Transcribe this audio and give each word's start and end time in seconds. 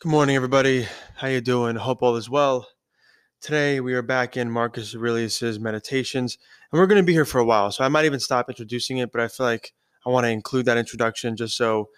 Good 0.00 0.10
morning, 0.10 0.36
everybody. 0.36 0.86
How 1.16 1.26
you 1.26 1.40
doing? 1.40 1.74
Hope 1.74 2.04
all 2.04 2.14
is 2.14 2.30
well. 2.30 2.68
Today 3.40 3.80
we 3.80 3.94
are 3.94 4.02
back 4.02 4.36
in 4.36 4.48
Marcus 4.48 4.94
Aurelius's 4.94 5.58
Meditations, 5.58 6.38
and 6.70 6.78
we're 6.78 6.86
going 6.86 7.02
to 7.02 7.06
be 7.06 7.14
here 7.14 7.24
for 7.24 7.40
a 7.40 7.44
while. 7.44 7.72
So 7.72 7.82
I 7.82 7.88
might 7.88 8.04
even 8.04 8.20
stop 8.20 8.48
introducing 8.48 8.98
it, 8.98 9.10
but 9.10 9.20
I 9.20 9.26
feel 9.26 9.46
like 9.46 9.72
I 10.06 10.10
want 10.10 10.22
to 10.22 10.30
include 10.30 10.66
that 10.66 10.78
introduction 10.78 11.34
just 11.34 11.56
so 11.56 11.88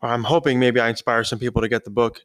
I'm 0.00 0.24
hoping 0.24 0.58
maybe 0.58 0.80
I 0.80 0.88
inspire 0.88 1.22
some 1.22 1.38
people 1.38 1.60
to 1.60 1.68
get 1.68 1.84
the 1.84 1.90
book. 1.90 2.22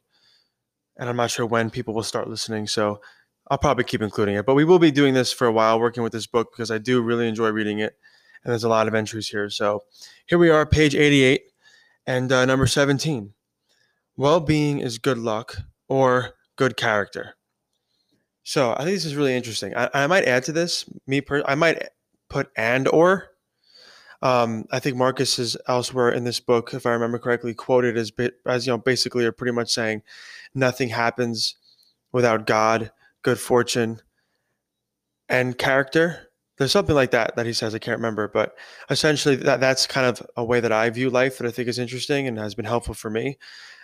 And 0.96 1.06
I'm 1.06 1.16
not 1.16 1.30
sure 1.30 1.44
when 1.44 1.68
people 1.68 1.92
will 1.92 2.02
start 2.02 2.30
listening, 2.30 2.66
so 2.66 3.02
I'll 3.50 3.58
probably 3.58 3.84
keep 3.84 4.00
including 4.00 4.36
it. 4.36 4.46
But 4.46 4.54
we 4.54 4.64
will 4.64 4.78
be 4.78 4.90
doing 4.90 5.12
this 5.12 5.34
for 5.34 5.46
a 5.46 5.52
while, 5.52 5.78
working 5.78 6.02
with 6.02 6.12
this 6.12 6.26
book 6.26 6.50
because 6.50 6.70
I 6.70 6.78
do 6.78 7.02
really 7.02 7.28
enjoy 7.28 7.50
reading 7.50 7.80
it, 7.80 7.94
and 8.42 8.52
there's 8.52 8.64
a 8.64 8.70
lot 8.70 8.88
of 8.88 8.94
entries 8.94 9.28
here. 9.28 9.50
So 9.50 9.82
here 10.24 10.38
we 10.38 10.48
are, 10.48 10.64
page 10.64 10.94
88 10.94 11.42
and 12.06 12.32
uh, 12.32 12.46
number 12.46 12.66
17. 12.66 13.34
Well 14.16 14.40
being 14.40 14.78
is 14.78 14.98
good 14.98 15.18
luck 15.18 15.56
or 15.88 16.34
good 16.56 16.76
character. 16.76 17.34
So 18.44 18.72
I 18.72 18.84
think 18.84 18.90
this 18.96 19.04
is 19.04 19.16
really 19.16 19.34
interesting. 19.34 19.76
I, 19.76 19.90
I 19.92 20.06
might 20.06 20.24
add 20.24 20.44
to 20.44 20.52
this. 20.52 20.84
Me, 21.06 21.20
per, 21.20 21.42
I 21.46 21.54
might 21.54 21.88
put 22.28 22.48
and 22.56 22.88
or. 22.88 23.30
Um, 24.22 24.64
I 24.70 24.78
think 24.78 24.96
Marcus 24.96 25.38
is 25.38 25.56
elsewhere 25.68 26.10
in 26.10 26.24
this 26.24 26.40
book, 26.40 26.72
if 26.72 26.86
I 26.86 26.92
remember 26.92 27.18
correctly, 27.18 27.52
quoted 27.54 27.98
as 27.98 28.10
as 28.46 28.66
you 28.66 28.72
know, 28.72 28.78
basically, 28.78 29.24
are 29.24 29.32
pretty 29.32 29.52
much 29.52 29.70
saying, 29.70 30.02
nothing 30.54 30.88
happens 30.88 31.56
without 32.12 32.46
God, 32.46 32.92
good 33.22 33.38
fortune, 33.38 34.00
and 35.28 35.58
character. 35.58 36.25
There's 36.58 36.72
something 36.72 36.94
like 36.94 37.10
that 37.10 37.36
that 37.36 37.46
he 37.46 37.52
says. 37.52 37.74
I 37.74 37.78
can't 37.78 37.98
remember, 37.98 38.28
but 38.28 38.56
essentially, 38.90 39.36
that 39.36 39.60
that's 39.60 39.86
kind 39.86 40.06
of 40.06 40.26
a 40.36 40.44
way 40.44 40.60
that 40.60 40.72
I 40.72 40.88
view 40.90 41.10
life 41.10 41.38
that 41.38 41.46
I 41.46 41.50
think 41.50 41.68
is 41.68 41.78
interesting 41.78 42.26
and 42.26 42.38
has 42.38 42.54
been 42.54 42.64
helpful 42.64 42.94
for 42.94 43.10
me 43.10 43.36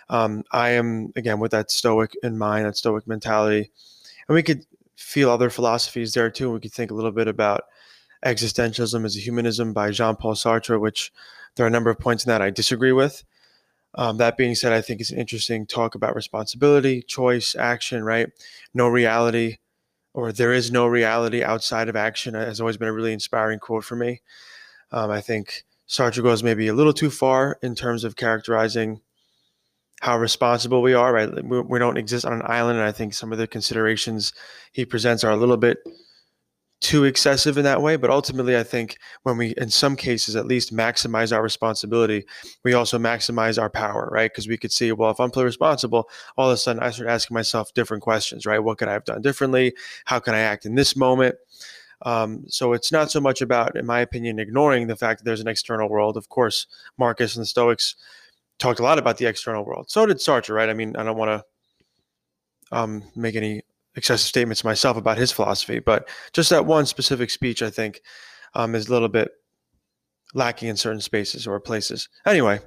um, 0.09 0.43
I 0.51 0.69
am 0.69 1.11
again 1.15 1.39
with 1.39 1.51
that 1.51 1.71
Stoic 1.71 2.15
in 2.23 2.37
mind, 2.37 2.65
that 2.65 2.77
Stoic 2.77 3.07
mentality, 3.07 3.71
and 4.27 4.35
we 4.35 4.43
could 4.43 4.65
feel 4.95 5.29
other 5.29 5.49
philosophies 5.49 6.13
there 6.13 6.29
too. 6.29 6.51
We 6.51 6.59
could 6.59 6.73
think 6.73 6.91
a 6.91 6.93
little 6.93 7.11
bit 7.11 7.27
about 7.27 7.63
existentialism 8.25 9.05
as 9.05 9.17
a 9.17 9.19
humanism 9.19 9.73
by 9.73 9.91
Jean-Paul 9.91 10.35
Sartre, 10.35 10.79
which 10.79 11.11
there 11.55 11.65
are 11.65 11.67
a 11.67 11.71
number 11.71 11.89
of 11.89 11.99
points 11.99 12.25
in 12.25 12.29
that 12.29 12.41
I 12.41 12.49
disagree 12.49 12.91
with. 12.93 13.23
Um, 13.95 14.17
that 14.17 14.37
being 14.37 14.55
said, 14.55 14.73
I 14.73 14.81
think 14.81 15.01
it's 15.01 15.11
an 15.11 15.19
interesting 15.19 15.67
talk 15.67 15.95
about 15.95 16.15
responsibility, 16.15 17.01
choice, 17.03 17.55
action. 17.55 18.03
Right? 18.03 18.29
No 18.73 18.87
reality, 18.87 19.57
or 20.13 20.31
there 20.31 20.53
is 20.53 20.71
no 20.71 20.87
reality 20.87 21.43
outside 21.43 21.89
of 21.89 21.95
action. 21.95 22.33
Has 22.33 22.59
always 22.59 22.77
been 22.77 22.87
a 22.87 22.93
really 22.93 23.13
inspiring 23.13 23.59
quote 23.59 23.83
for 23.83 23.95
me. 23.95 24.21
Um, 24.91 25.09
I 25.09 25.21
think 25.21 25.63
Sartre 25.87 26.23
goes 26.23 26.43
maybe 26.43 26.67
a 26.67 26.73
little 26.73 26.93
too 26.93 27.09
far 27.09 27.57
in 27.61 27.75
terms 27.75 28.03
of 28.03 28.15
characterizing 28.15 29.01
how 30.01 30.17
responsible 30.17 30.81
we 30.81 30.93
are, 30.93 31.13
right? 31.13 31.43
We, 31.43 31.61
we 31.61 31.79
don't 31.79 31.97
exist 31.97 32.25
on 32.25 32.33
an 32.33 32.41
island. 32.45 32.77
And 32.77 32.87
I 32.87 32.91
think 32.91 33.13
some 33.13 33.31
of 33.31 33.37
the 33.37 33.47
considerations 33.47 34.33
he 34.71 34.85
presents 34.85 35.23
are 35.23 35.31
a 35.31 35.37
little 35.37 35.57
bit 35.57 35.77
too 36.83 37.05
excessive 37.05 37.57
in 37.57 37.63
that 37.63 37.81
way. 37.81 37.95
But 37.95 38.11
ultimately, 38.11 38.57
I 38.57 38.63
think 38.63 38.97
when 39.23 39.37
we, 39.37 39.53
in 39.57 39.69
some 39.69 39.95
cases 39.95 40.35
at 40.35 40.45
least, 40.45 40.75
maximize 40.75 41.35
our 41.35 41.41
responsibility, 41.41 42.25
we 42.63 42.73
also 42.73 42.99
maximize 42.99 43.59
our 43.59 43.69
power, 43.69 44.09
right? 44.11 44.29
Because 44.29 44.47
we 44.47 44.57
could 44.57 44.71
see, 44.71 44.91
well, 44.91 45.09
if 45.09 45.19
I'm 45.19 45.31
fully 45.31 45.45
responsible, 45.45 46.09
all 46.37 46.49
of 46.49 46.53
a 46.53 46.57
sudden 46.57 46.83
I 46.83 46.91
start 46.91 47.09
asking 47.09 47.33
myself 47.33 47.73
different 47.73 48.03
questions, 48.03 48.45
right? 48.45 48.59
What 48.59 48.77
could 48.77 48.89
I 48.89 48.93
have 48.93 49.05
done 49.05 49.21
differently? 49.21 49.73
How 50.05 50.19
can 50.19 50.35
I 50.35 50.39
act 50.39 50.65
in 50.65 50.75
this 50.75 50.95
moment? 50.95 51.35
Um, 52.05 52.43
so 52.49 52.73
it's 52.73 52.91
not 52.91 53.09
so 53.09 53.21
much 53.21 53.41
about, 53.41 53.77
in 53.77 53.85
my 53.85 54.01
opinion, 54.01 54.37
ignoring 54.37 54.87
the 54.87 54.97
fact 54.97 55.19
that 55.19 55.25
there's 55.25 55.39
an 55.39 55.47
external 55.47 55.87
world. 55.87 56.17
Of 56.17 56.27
course, 56.27 56.67
Marcus 56.97 57.37
and 57.37 57.43
the 57.43 57.47
Stoics 57.47 57.95
talked 58.59 58.81
a 58.81 58.83
lot 58.83 58.99
about 58.99 59.17
the 59.17 59.25
external 59.25 59.63
world. 59.63 59.89
So 59.89 60.05
did 60.05 60.17
Sartre, 60.17 60.53
right? 60.53 60.69
I 60.69 60.73
mean, 60.73 60.97
I 60.97 61.03
don't 61.03 61.17
want 61.17 61.31
to 61.31 62.77
um, 62.77 63.03
make 63.15 63.35
any 63.35 63.61
excessive 63.95 64.27
statements 64.27 64.63
myself 64.63 64.97
about 64.97 65.17
his 65.17 65.31
philosophy, 65.31 65.79
but 65.79 66.07
just 66.31 66.49
that 66.49 66.65
one 66.65 66.85
specific 66.85 67.29
speech, 67.29 67.61
I 67.61 67.69
think, 67.69 68.01
um, 68.53 68.75
is 68.75 68.87
a 68.87 68.91
little 68.91 69.09
bit 69.09 69.31
lacking 70.33 70.69
in 70.69 70.75
certain 70.75 71.01
spaces 71.01 71.45
or 71.45 71.59
places. 71.59 72.09
Anyway, 72.25 72.59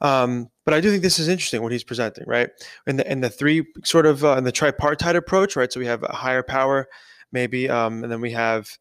um, 0.00 0.48
but 0.64 0.74
I 0.74 0.80
do 0.80 0.90
think 0.90 1.02
this 1.02 1.18
is 1.18 1.28
interesting 1.28 1.62
what 1.62 1.72
he's 1.72 1.84
presenting, 1.84 2.24
right? 2.26 2.50
In 2.86 2.96
the 2.96 3.10
in 3.10 3.20
the 3.20 3.30
three 3.30 3.66
sort 3.84 4.06
of 4.06 4.24
uh, 4.24 4.36
in 4.36 4.44
the 4.44 4.52
tripartite 4.52 5.16
approach, 5.16 5.56
right? 5.56 5.72
So 5.72 5.80
we 5.80 5.86
have 5.86 6.02
a 6.04 6.12
higher 6.12 6.42
power, 6.42 6.88
maybe, 7.32 7.68
um, 7.68 8.02
and 8.02 8.12
then 8.12 8.20
we 8.20 8.30
have 8.32 8.78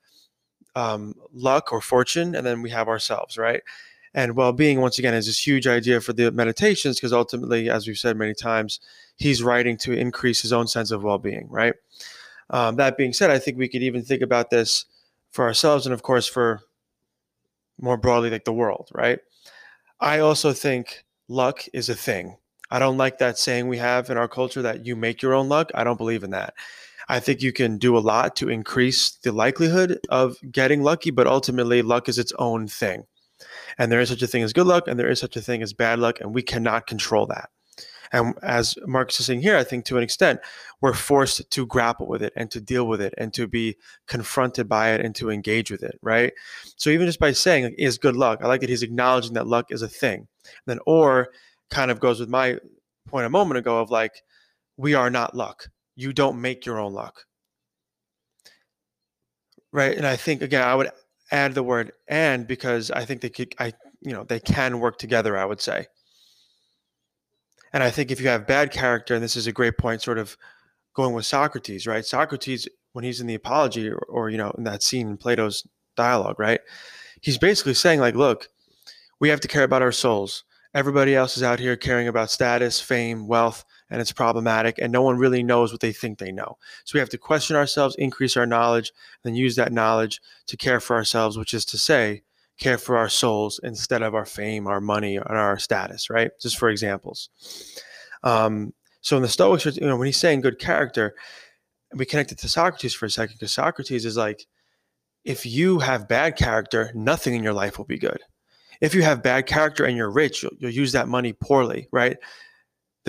um, 0.76 1.16
luck 1.34 1.74
or 1.74 1.82
fortune, 1.82 2.36
and 2.36 2.46
then 2.46 2.62
we 2.62 2.70
have 2.70 2.88
ourselves, 2.88 3.38
right? 3.38 3.62
And 4.14 4.36
well 4.36 4.54
being, 4.54 4.82
once 4.82 4.98
again, 4.98 5.14
is 5.14 5.28
this 5.28 5.46
huge 5.46 5.68
idea 5.68 6.02
for 6.02 6.14
the 6.14 6.32
meditations 6.32 6.98
because 6.98 7.14
ultimately, 7.14 7.70
as 7.70 7.88
we've 7.88 7.98
said 7.98 8.18
many 8.18 8.34
times, 8.34 8.80
he's 9.18 9.44
writing 9.44 9.78
to 9.78 9.94
increase 9.94 10.42
his 10.42 10.54
own 10.54 10.68
sense 10.68 10.92
of 10.92 11.04
well 11.04 11.20
being, 11.20 11.48
right? 11.50 11.74
Um, 12.50 12.78
that 12.78 12.98
being 12.98 13.14
said, 13.14 13.30
I 13.30 13.40
think 13.40 13.58
we 13.58 13.68
could 13.68 13.84
even 13.84 14.02
think 14.04 14.22
about 14.22 14.50
this 14.50 14.86
for 15.32 15.46
ourselves 15.46 15.86
and, 15.86 15.94
of 15.94 16.02
course, 16.02 16.28
for 16.28 16.62
more 17.80 17.98
broadly, 17.98 18.30
like 18.30 18.46
the 18.46 18.54
world, 18.54 18.90
right? 18.94 19.20
I 20.00 20.20
also 20.20 20.54
think 20.54 21.06
luck 21.28 21.66
is 21.74 21.90
a 21.90 21.96
thing. 21.96 22.38
I 22.72 22.80
don't 22.80 22.98
like 22.98 23.18
that 23.20 23.38
saying 23.38 23.68
we 23.68 23.78
have 23.78 24.10
in 24.10 24.18
our 24.18 24.28
culture 24.28 24.62
that 24.62 24.86
you 24.86 24.96
make 24.96 25.22
your 25.22 25.34
own 25.34 25.50
luck. 25.50 25.72
I 25.76 25.84
don't 25.84 25.98
believe 25.98 26.24
in 26.24 26.32
that. 26.32 26.54
I 27.08 27.20
think 27.20 27.42
you 27.42 27.52
can 27.52 27.80
do 27.80 27.98
a 27.98 28.00
lot 28.00 28.36
to 28.38 28.50
increase 28.50 29.12
the 29.24 29.32
likelihood 29.32 30.00
of 30.10 30.38
getting 30.52 30.84
lucky, 30.84 31.10
but 31.10 31.26
ultimately, 31.26 31.82
luck 31.82 32.08
is 32.08 32.20
its 32.20 32.34
own 32.38 32.68
thing. 32.68 33.06
And 33.78 33.92
there 33.92 34.00
is 34.00 34.10
such 34.10 34.22
a 34.22 34.28
thing 34.28 34.44
as 34.44 34.54
good 34.54 34.68
luck, 34.68 34.88
and 34.88 35.00
there 35.00 35.10
is 35.10 35.20
such 35.20 35.36
a 35.36 35.42
thing 35.42 35.62
as 35.62 35.74
bad 35.74 36.00
luck, 36.00 36.20
and 36.20 36.34
we 36.34 36.42
cannot 36.42 36.88
control 36.88 37.26
that. 37.28 37.50
And 38.12 38.34
as 38.42 38.76
Marcus 38.88 39.20
is 39.20 39.28
saying 39.28 39.42
here, 39.42 39.56
I 39.56 39.64
think 39.64 39.86
to 39.86 39.98
an 39.98 40.04
extent, 40.04 40.40
we're 40.82 40.94
forced 40.94 41.50
to 41.50 41.66
grapple 41.66 42.08
with 42.08 42.24
it 42.24 42.34
and 42.36 42.50
to 42.52 42.60
deal 42.60 42.88
with 42.88 43.02
it 43.02 43.14
and 43.18 43.34
to 43.36 43.48
be 43.48 43.76
confronted 44.08 44.68
by 44.68 44.92
it 44.94 45.06
and 45.06 45.14
to 45.16 45.30
engage 45.30 45.70
with 45.70 45.84
it, 45.84 46.00
right? 46.02 46.34
So 46.76 46.90
even 46.90 47.06
just 47.06 47.20
by 47.20 47.32
saying 47.34 47.76
is 47.78 47.98
good 47.98 48.16
luck, 48.16 48.40
I 48.42 48.48
like 48.48 48.62
that 48.62 48.70
he's 48.70 48.84
acknowledging 48.84 49.34
that 49.34 49.48
luck 49.48 49.68
is 49.70 49.82
a 49.82 49.88
thing. 49.88 50.28
And 50.44 50.66
then 50.66 50.80
or 50.86 51.30
kind 51.70 51.92
of 51.92 52.00
goes 52.00 52.20
with 52.20 52.30
my 52.30 52.58
point 53.08 53.28
a 53.28 53.30
moment 53.30 53.60
ago 53.60 53.80
of 53.80 53.92
like, 53.92 54.24
we 54.78 54.94
are 54.96 55.10
not 55.10 55.36
luck. 55.36 55.70
You 55.96 56.14
don't 56.14 56.42
make 56.42 56.66
your 56.66 56.80
own 56.80 56.94
luck. 56.94 57.26
Right. 59.72 59.96
And 59.96 60.08
I 60.08 60.16
think 60.16 60.42
again, 60.42 60.64
I 60.64 60.74
would 60.74 60.90
add 61.32 61.54
the 61.54 61.64
word 61.64 61.92
and 62.08 62.48
because 62.48 62.92
I 62.92 63.06
think 63.06 63.22
they 63.22 63.30
could 63.30 63.56
I 63.60 63.74
you 64.02 64.14
know 64.14 64.24
they 64.24 64.40
can 64.40 64.80
work 64.80 64.98
together 64.98 65.38
I 65.38 65.46
would 65.46 65.62
say. 65.62 65.88
And 67.72 67.84
I 67.84 67.92
think 67.92 68.10
if 68.10 68.20
you 68.20 68.28
have 68.30 68.48
bad 68.48 68.72
character 68.72 69.14
and 69.14 69.24
this 69.24 69.36
is 69.36 69.48
a 69.48 69.52
great 69.52 69.78
point 69.78 70.02
sort 70.02 70.18
of 70.18 70.38
going 70.96 71.14
with 71.14 71.26
Socrates, 71.26 71.86
right? 71.86 72.04
Socrates 72.06 72.68
when 72.94 73.04
he's 73.04 73.22
in 73.22 73.28
the 73.28 73.36
apology 73.36 73.90
or, 73.90 73.98
or 74.10 74.30
you 74.30 74.38
know 74.38 74.52
in 74.58 74.64
that 74.64 74.84
scene 74.84 75.10
in 75.10 75.18
Plato's 75.18 75.68
dialogue, 75.96 76.40
right? 76.40 76.62
He's 77.22 77.38
basically 77.38 77.74
saying 77.74 78.00
like 78.00 78.16
look, 78.16 78.50
we 79.20 79.30
have 79.30 79.42
to 79.42 79.48
care 79.48 79.64
about 79.64 79.82
our 79.82 79.92
souls. 79.92 80.44
Everybody 80.74 81.16
else 81.16 81.36
is 81.36 81.44
out 81.44 81.60
here 81.60 81.76
caring 81.76 82.08
about 82.08 82.30
status, 82.30 82.80
fame, 82.80 83.28
wealth, 83.28 83.66
and 83.90 84.02
it's 84.02 84.12
problematic, 84.12 84.78
and 84.78 84.92
no 84.92 85.02
one 85.02 85.18
really 85.18 85.44
knows 85.44 85.72
what 85.72 85.82
they 85.82 85.92
think 85.92 86.18
they 86.18 86.32
know. 86.32 86.58
So 86.84 86.96
we 86.96 87.00
have 87.00 87.10
to 87.10 87.18
question 87.18 87.56
ourselves, 87.56 87.96
increase 87.96 88.38
our 88.38 88.46
knowledge, 88.46 88.92
and 89.24 89.38
use 89.38 89.56
that 89.56 89.72
knowledge 89.72 90.22
to 90.48 90.58
care 90.58 90.80
for 90.80 90.96
ourselves, 90.96 91.38
which 91.38 91.54
is 91.54 91.66
to 91.66 91.78
say, 91.78 92.24
care 92.58 92.78
for 92.78 92.98
our 92.98 93.10
souls 93.10 93.60
instead 93.64 94.02
of 94.02 94.14
our 94.14 94.26
fame, 94.26 94.68
our 94.68 94.82
money, 94.82 95.16
and 95.16 95.26
our 95.38 95.58
status, 95.58 96.10
right? 96.10 96.32
Just 96.42 96.58
for 96.58 96.70
examples. 96.70 97.30
Um, 98.24 98.74
so 99.02 99.16
in 99.16 99.22
the 99.22 99.30
Stoics, 99.30 99.66
you 99.66 99.88
know, 99.88 99.96
when 99.96 100.08
he's 100.08 100.18
saying 100.18 100.42
good 100.42 100.60
character, 100.60 101.16
we 101.96 102.06
connect 102.06 102.32
it 102.32 102.38
to 102.40 102.50
Socrates 102.50 102.94
for 102.94 103.06
a 103.06 103.10
second, 103.10 103.36
because 103.36 103.54
Socrates 103.54 104.06
is 104.06 104.18
like, 104.18 104.46
if 105.24 105.46
you 105.46 105.80
have 105.80 106.08
bad 106.08 106.38
character, 106.38 106.92
nothing 106.94 107.34
in 107.34 107.44
your 107.44 107.54
life 107.54 107.78
will 107.78 107.86
be 107.86 107.98
good 107.98 108.20
if 108.82 108.96
you 108.96 109.02
have 109.02 109.24
bad 109.24 109.46
character 109.46 109.86
and 109.86 109.98
you're 109.98 110.12
rich, 110.12 110.44
you'll, 110.44 110.54
you'll 110.58 110.72
use 110.72 110.92
that 110.94 111.08
money 111.08 111.34
poorly, 111.34 111.88
right? 111.92 112.18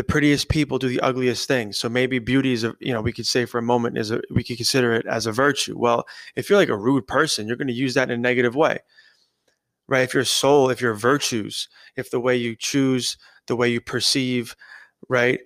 The 0.01 0.05
prettiest 0.05 0.49
people 0.49 0.79
do 0.79 0.89
the 0.89 1.01
ugliest 1.01 1.47
things. 1.47 1.79
So 1.79 1.87
maybe 1.91 2.19
beauty 2.19 2.55
is 2.55 2.65
a, 2.65 2.75
you 2.81 2.91
know, 2.91 3.03
we 3.03 3.13
could 3.13 3.27
say 3.27 3.45
for 3.45 3.59
a 3.59 3.63
moment 3.63 3.99
is 3.99 4.11
a, 4.11 4.23
we 4.31 4.43
could 4.43 4.57
consider 4.57 4.95
it 4.95 5.05
as 5.05 5.27
a 5.27 5.31
virtue. 5.31 5.77
Well, 5.77 6.07
if 6.37 6.49
you're 6.49 6.59
like 6.59 6.71
a 6.71 6.77
rude 6.79 7.07
person, 7.07 7.47
you're 7.47 7.59
going 7.59 7.69
to 7.69 7.75
use 7.75 7.93
that 7.93 8.11
in 8.11 8.19
a 8.19 8.23
negative 8.23 8.57
way, 8.57 8.79
right? 9.89 10.01
If 10.01 10.15
your 10.15 10.25
soul, 10.25 10.71
if 10.71 10.81
your 10.81 10.95
virtues, 10.95 11.69
if 11.97 12.11
the 12.11 12.19
way 12.19 12.35
you 12.35 12.57
choose, 12.57 13.19
the 13.47 13.57
way 13.57 13.69
you 13.69 13.83
perceive, 13.83 14.57
right? 15.11 15.39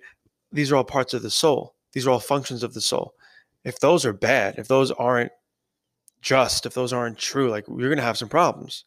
These 0.53 0.71
are 0.71 0.77
all 0.77 0.85
parts 0.85 1.13
of 1.13 1.21
the 1.21 1.29
soul. 1.29 1.75
These 1.91 2.07
are 2.07 2.11
all 2.11 2.21
functions 2.21 2.63
of 2.63 2.73
the 2.73 2.79
soul. 2.79 3.13
If 3.65 3.81
those 3.81 4.05
are 4.05 4.13
bad, 4.13 4.57
if 4.57 4.69
those 4.69 4.89
aren't 4.89 5.33
just, 6.21 6.65
if 6.65 6.73
those 6.73 6.93
aren't 6.93 7.17
true, 7.17 7.49
like 7.49 7.67
you're 7.67 7.89
going 7.89 7.97
to 7.97 8.03
have 8.03 8.17
some 8.17 8.29
problems 8.29 8.85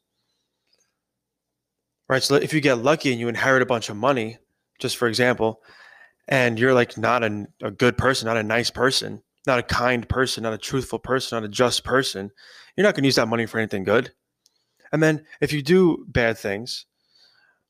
right? 2.08 2.22
So 2.22 2.36
if 2.36 2.54
you 2.54 2.62
get 2.62 2.78
lucky 2.78 3.10
and 3.10 3.20
you 3.20 3.28
inherit 3.28 3.60
a 3.60 3.66
bunch 3.66 3.90
of 3.90 3.96
money, 3.98 4.38
just 4.78 4.96
for 4.96 5.08
example, 5.08 5.62
and 6.28 6.58
you're 6.58 6.74
like 6.74 6.98
not 6.98 7.24
a, 7.24 7.46
a 7.62 7.70
good 7.70 7.96
person, 7.96 8.26
not 8.26 8.36
a 8.36 8.42
nice 8.42 8.70
person, 8.70 9.22
not 9.46 9.58
a 9.58 9.62
kind 9.62 10.08
person, 10.08 10.42
not 10.42 10.52
a 10.52 10.58
truthful 10.58 10.98
person, 10.98 11.36
not 11.36 11.44
a 11.44 11.48
just 11.48 11.84
person, 11.84 12.30
you're 12.76 12.84
not 12.84 12.94
going 12.94 13.02
to 13.02 13.08
use 13.08 13.16
that 13.16 13.28
money 13.28 13.46
for 13.46 13.58
anything 13.58 13.84
good. 13.84 14.12
And 14.92 15.02
then 15.02 15.24
if 15.40 15.52
you 15.52 15.62
do 15.62 16.04
bad 16.08 16.38
things, 16.38 16.86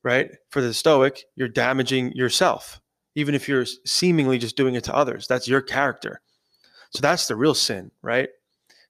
right, 0.03 0.31
for 0.49 0.61
the 0.61 0.73
Stoic, 0.73 1.23
you're 1.35 1.47
damaging 1.47 2.11
yourself. 2.13 2.81
even 3.15 3.35
if 3.35 3.49
you're 3.49 3.65
seemingly 3.85 4.37
just 4.37 4.55
doing 4.55 4.75
it 4.75 4.83
to 4.85 4.95
others. 4.95 5.27
That's 5.27 5.47
your 5.47 5.61
character. 5.61 6.21
So 6.91 7.01
that's 7.01 7.27
the 7.27 7.35
real 7.35 7.53
sin, 7.53 7.91
right? 8.01 8.29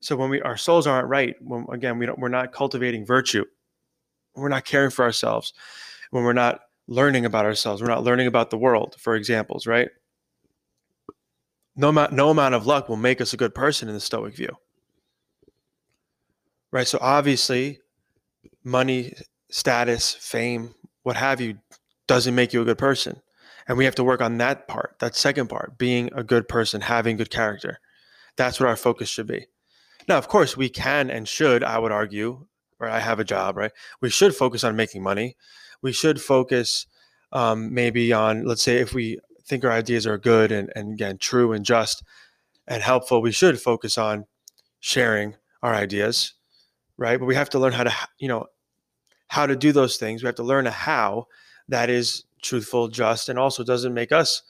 So 0.01 0.15
when 0.15 0.29
we 0.29 0.41
our 0.41 0.55
souls 0.55 0.87
aren't 0.87 1.09
right, 1.09 1.35
when 1.41 1.65
again 1.71 1.97
we 1.99 2.05
don't 2.05 2.19
we're 2.19 2.29
not 2.29 2.53
cultivating 2.53 3.05
virtue, 3.05 3.43
we're 4.35 4.47
not 4.49 4.65
caring 4.65 4.91
for 4.91 5.03
ourselves, 5.03 5.53
when 6.11 6.23
we're 6.23 6.33
not 6.33 6.61
learning 6.89 7.23
about 7.23 7.45
ourselves, 7.45 7.81
we're 7.81 7.87
not 7.87 8.03
learning 8.03 8.27
about 8.27 8.49
the 8.49 8.57
world, 8.57 8.95
for 8.99 9.15
examples, 9.15 9.67
right? 9.67 9.89
No 11.75 11.89
amount, 11.89 12.11
no 12.11 12.29
amount 12.31 12.55
of 12.55 12.65
luck 12.65 12.89
will 12.89 12.97
make 12.97 13.21
us 13.21 13.31
a 13.31 13.37
good 13.37 13.53
person 13.55 13.87
in 13.87 13.93
the 13.93 14.01
Stoic 14.01 14.35
view. 14.35 14.57
Right. 16.71 16.87
So 16.87 16.97
obviously, 16.99 17.79
money, 18.63 19.13
status, 19.49 20.13
fame, 20.13 20.73
what 21.03 21.15
have 21.15 21.39
you, 21.39 21.59
doesn't 22.07 22.35
make 22.35 22.53
you 22.53 22.61
a 22.61 22.65
good 22.65 22.77
person. 22.77 23.21
And 23.67 23.77
we 23.77 23.85
have 23.85 23.95
to 23.95 24.03
work 24.03 24.19
on 24.19 24.39
that 24.39 24.67
part, 24.67 24.95
that 24.99 25.15
second 25.15 25.47
part, 25.47 25.77
being 25.77 26.09
a 26.13 26.23
good 26.23 26.47
person, 26.49 26.81
having 26.81 27.17
good 27.17 27.29
character. 27.29 27.79
That's 28.35 28.59
what 28.59 28.67
our 28.67 28.75
focus 28.75 29.09
should 29.09 29.27
be. 29.27 29.45
Now, 30.07 30.17
of 30.17 30.27
course, 30.27 30.57
we 30.57 30.69
can 30.69 31.11
and 31.11 31.27
should, 31.27 31.63
I 31.63 31.77
would 31.77 31.91
argue, 31.91 32.47
or 32.79 32.89
I 32.89 32.99
have 32.99 33.19
a 33.19 33.23
job, 33.23 33.57
right? 33.57 33.71
We 34.01 34.09
should 34.09 34.35
focus 34.35 34.63
on 34.63 34.75
making 34.75 35.03
money. 35.03 35.37
We 35.81 35.91
should 35.91 36.21
focus 36.21 36.87
um, 37.31 37.73
maybe 37.73 38.11
on, 38.13 38.45
let's 38.45 38.61
say, 38.61 38.77
if 38.77 38.93
we 38.93 39.19
think 39.45 39.63
our 39.63 39.71
ideas 39.71 40.05
are 40.05 40.17
good 40.17 40.51
and, 40.51 40.71
and 40.75 40.93
again, 40.93 41.17
true 41.17 41.53
and 41.53 41.65
just 41.65 42.03
and 42.67 42.83
helpful, 42.83 43.21
we 43.21 43.31
should 43.31 43.59
focus 43.59 43.97
on 43.97 44.25
sharing 44.79 45.35
our 45.63 45.73
ideas, 45.73 46.33
right? 46.97 47.19
But 47.19 47.25
we 47.25 47.35
have 47.35 47.49
to 47.51 47.59
learn 47.59 47.73
how 47.73 47.83
to, 47.83 47.93
you 48.17 48.27
know, 48.27 48.45
how 49.27 49.45
to 49.45 49.55
do 49.55 49.71
those 49.71 49.97
things. 49.97 50.21
We 50.21 50.27
have 50.27 50.35
to 50.35 50.43
learn 50.43 50.67
a 50.67 50.71
how 50.71 51.27
that 51.67 51.89
is 51.89 52.23
truthful, 52.41 52.87
just, 52.87 53.29
and 53.29 53.37
also 53.37 53.63
doesn't 53.63 53.93
make 53.93 54.11
us 54.11 54.41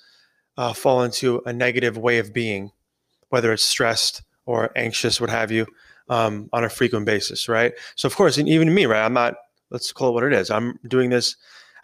uh, 0.58 0.74
fall 0.74 1.04
into 1.04 1.42
a 1.46 1.54
negative 1.54 1.98
way 1.98 2.20
of 2.20 2.34
being, 2.34 2.72
whether 3.30 3.52
it's 3.52 3.64
stressed 3.64 4.24
or 4.46 4.72
anxious, 4.76 5.20
what 5.22 5.30
have 5.30 5.52
you, 5.52 5.66
um, 6.10 6.50
on 6.54 6.64
a 6.64 6.70
frequent 6.70 7.06
basis, 7.06 7.48
right? 7.48 7.74
So, 7.96 8.08
of 8.08 8.16
course, 8.16 8.38
and 8.38 8.48
even 8.50 8.74
me, 8.74 8.86
right? 8.86 9.04
I'm 9.04 9.14
not. 9.14 9.36
Let's 9.72 9.92
call 9.92 10.10
it 10.10 10.14
what 10.14 10.24
it 10.24 10.34
is. 10.34 10.50
I'm 10.50 10.80
doing 10.88 11.10
this 11.10 11.36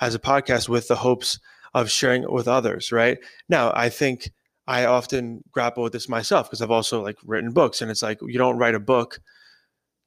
as 0.02 0.16
a 0.16 0.20
podcast 0.20 0.70
with 0.70 0.88
the 0.88 0.96
hopes 0.96 1.40
of 1.74 1.92
sharing 1.92 2.24
it 2.24 2.32
with 2.32 2.48
others, 2.48 2.92
right? 2.92 3.18
Now, 3.50 3.72
I 3.76 3.90
think 3.90 4.32
I 4.68 4.86
often 4.86 5.44
grapple 5.52 5.84
with 5.84 5.94
this 5.94 6.10
myself 6.10 6.50
because 6.50 6.62
I've 6.62 6.72
also 6.72 7.04
like 7.04 7.18
written 7.24 7.52
books, 7.52 7.82
and 7.82 7.92
it's 7.92 8.02
like 8.02 8.20
you 8.22 8.38
don't 8.38 8.58
write 8.58 8.76
a 8.76 8.80
book 8.80 9.20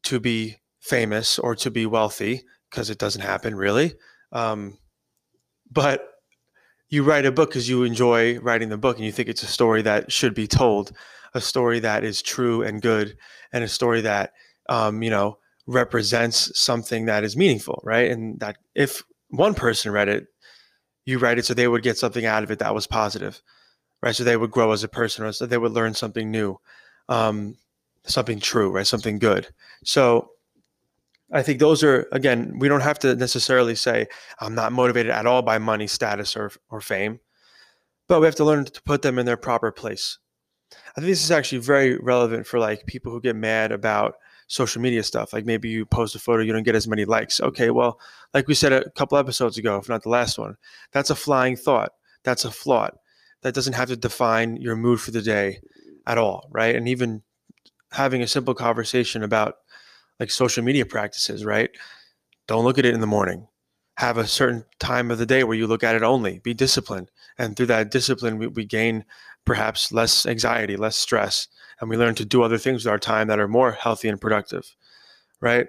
to 0.05 0.19
be 0.19 0.57
famous 0.81 1.39
or 1.39 1.55
to 1.57 1.71
be 1.71 1.87
wealthy 1.87 2.45
because 2.71 2.91
it 2.91 2.99
doesn't 2.99 3.23
happen 3.23 3.55
really. 3.55 3.95
Um, 4.33 4.79
but 5.71 6.09
you 6.89 7.03
write 7.03 7.27
a 7.27 7.33
book 7.33 7.51
because 7.51 7.69
you 7.69 7.85
enjoy 7.85 8.39
writing 8.41 8.71
the 8.71 8.79
book 8.79 8.97
and 8.97 9.05
you 9.05 9.13
think 9.13 9.29
it's 9.29 9.43
a 9.43 9.47
story 9.47 9.83
that 9.83 10.11
should 10.11 10.35
be 10.35 10.47
told, 10.47 10.93
a 11.35 11.41
story 11.41 11.81
that 11.81 12.05
is 12.05 12.23
true 12.23 12.63
and 12.63 12.81
good, 12.81 13.17
and 13.53 13.63
a 13.63 13.69
story 13.69 14.01
that 14.01 14.33
um, 14.69 15.03
you 15.03 15.11
know 15.11 15.39
represents 15.69 16.59
something 16.59 17.05
that 17.05 17.23
is 17.23 17.37
meaningful, 17.37 17.81
right? 17.85 18.11
And 18.11 18.41
that 18.41 18.57
if 18.75 19.03
one 19.29 19.55
person 19.55 19.93
read 19.93 20.09
it, 20.09 20.27
you 21.05 21.19
write 21.19 21.39
it 21.39 21.45
so 21.45 21.53
they 21.53 21.69
would 21.69 21.83
get 21.83 21.99
something 21.99 22.25
out 22.25 22.43
of 22.43 22.51
it 22.51 22.59
that 22.61 22.75
was 22.75 22.87
positive, 22.87 23.43
right? 24.03 24.17
So 24.17 24.25
they 24.25 24.39
would 24.39 24.51
grow 24.51 24.73
as 24.73 24.83
a 24.83 24.89
person, 24.89 25.25
or 25.25 25.33
so 25.33 25.45
they 25.45 25.59
would 25.59 25.73
learn 25.73 25.93
something 25.93 26.31
new, 26.31 26.59
um, 27.11 27.57
something 28.05 28.41
true, 28.41 28.71
right? 28.71 28.87
Something 28.87 29.19
good. 29.19 29.49
So 29.85 30.31
I 31.31 31.43
think 31.43 31.61
those 31.61 31.85
are 31.85 32.09
again, 32.13 32.59
we 32.59 32.69
don't 32.69 32.81
have 32.81 32.99
to 33.01 33.15
necessarily 33.15 33.75
say 33.75 34.07
I'm 34.41 34.55
not 34.55 34.73
motivated 34.73 35.13
at 35.13 35.27
all 35.27 35.43
by 35.43 35.59
money, 35.59 35.87
status, 35.87 36.35
or 36.35 36.51
or 36.71 36.81
fame, 36.81 37.21
but 38.07 38.21
we 38.21 38.27
have 38.27 38.37
to 38.37 38.45
learn 38.45 38.65
to 38.65 38.83
put 38.83 39.03
them 39.03 39.19
in 39.19 39.27
their 39.27 39.37
proper 39.37 39.71
place. 39.71 40.19
I 40.73 41.01
think 41.01 41.09
this 41.09 41.25
is 41.25 41.31
actually 41.31 41.59
very 41.59 41.99
relevant 41.99 42.47
for 42.47 42.59
like 42.59 42.87
people 42.87 43.13
who 43.13 43.21
get 43.21 43.37
mad 43.37 43.71
about 43.71 44.15
social 44.49 44.83
media 44.83 45.03
stuff. 45.03 45.33
Like 45.33 45.47
maybe 45.47 45.69
you 45.69 45.87
post 45.87 46.17
a 46.17 46.19
photo, 46.19 46.43
you 46.43 46.53
don't 46.53 46.65
get 46.65 46.75
as 46.75 46.89
many 46.89 47.05
likes. 47.05 47.41
Okay, 47.41 47.71
well, 47.71 48.01
like 48.35 48.49
we 48.49 48.55
said 48.55 48.73
a 48.73 48.91
couple 48.91 49.17
episodes 49.17 49.57
ago, 49.57 49.77
if 49.77 49.89
not 49.89 50.03
the 50.03 50.09
last 50.09 50.39
one, 50.39 50.57
that's 50.91 51.11
a 51.11 51.15
flying 51.15 51.55
thought. 51.55 51.93
That's 52.25 52.45
a 52.45 52.51
flaw. 52.51 52.89
That 53.43 53.55
doesn't 53.55 53.75
have 53.75 53.89
to 53.89 53.97
define 53.97 54.57
your 54.57 54.75
mood 54.75 55.01
for 55.01 55.13
the 55.13 55.23
day 55.23 55.61
at 56.07 56.19
all, 56.19 56.49
right? 56.51 56.75
And 56.75 56.89
even 56.89 57.23
having 57.93 58.23
a 58.23 58.27
simple 58.27 58.55
conversation 58.55 59.23
about 59.23 59.57
like 60.19 60.31
social 60.31 60.65
media 60.65 60.85
practices, 60.85 61.45
right? 61.45 61.71
Don't 62.49 62.65
look 62.65 62.79
at 62.79 62.87
it 62.87 62.95
in 62.95 63.01
the 63.01 63.07
morning. 63.07 63.47
Have 63.99 64.17
a 64.17 64.27
certain 64.27 64.65
time 64.79 65.11
of 65.11 65.19
the 65.19 65.27
day 65.27 65.45
where 65.45 65.57
you 65.57 65.67
look 65.67 65.85
at 65.85 65.95
it 65.95 66.03
only. 66.03 66.39
Be 66.41 66.55
disciplined. 66.55 67.11
And 67.37 67.57
through 67.57 67.67
that 67.67 67.91
discipline, 67.91 68.39
we, 68.39 68.47
we 68.47 68.65
gain 68.65 69.05
perhaps 69.49 69.91
less 69.91 70.27
anxiety, 70.27 70.77
less 70.77 70.95
stress, 70.95 71.49
and 71.81 71.89
we 71.89 71.97
learn 71.97 72.15
to 72.15 72.25
do 72.27 72.43
other 72.43 72.59
things 72.59 72.85
with 72.85 72.93
our 72.93 72.99
time 72.99 73.29
that 73.29 73.41
are 73.41 73.49
more 73.49 73.73
healthy 73.73 74.07
and 74.07 74.21
productive, 74.21 74.77
right? 75.41 75.67